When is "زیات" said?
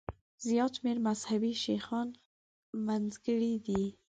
0.47-0.71